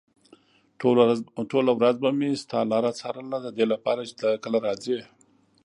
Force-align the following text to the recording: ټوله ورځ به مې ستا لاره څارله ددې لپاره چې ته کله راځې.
ټوله 1.51 1.71
ورځ 1.81 1.95
به 2.03 2.09
مې 2.17 2.29
ستا 2.43 2.59
لاره 2.71 2.91
څارله 2.99 3.37
ددې 3.45 3.65
لپاره 3.73 4.01
چې 4.07 4.13
ته 4.21 4.27
کله 4.43 4.57
راځې. 4.67 4.99